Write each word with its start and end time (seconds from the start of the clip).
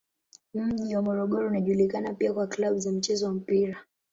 Mji 0.53 0.95
wa 0.95 1.01
Morogoro 1.01 1.47
unajulikana 1.47 2.13
pia 2.13 2.33
kwa 2.33 2.47
klabu 2.47 2.79
za 2.79 2.91
mchezo 2.91 3.25
wa 3.25 3.33
mpira. 3.33 3.83